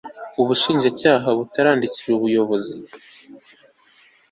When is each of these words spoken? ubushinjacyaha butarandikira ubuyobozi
ubushinjacyaha 0.41 1.27
butarandikira 1.37 2.11
ubuyobozi 2.15 2.73